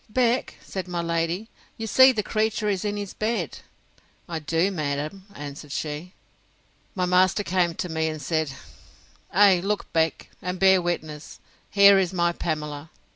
[0.09, 1.47] Beck, said my lady,
[1.77, 3.59] you see the creature is in his bed.
[4.27, 6.13] I do, madam, answered she.
[6.95, 8.49] My master came to me, and said,
[9.31, 12.89] Ay, look, Beck, and bear witness: Here is my Pamela!